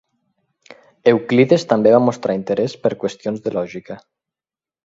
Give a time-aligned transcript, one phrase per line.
[1.11, 4.03] Euclides també va mostrar interès per qüestions de lògica.